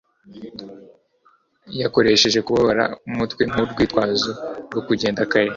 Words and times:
Yakoresheje 1.81 2.39
kubabara 2.47 2.83
umutwe 3.09 3.41
nkurwitwazo 3.49 4.31
rwo 4.69 4.81
kugenda 4.87 5.21
kare. 5.31 5.49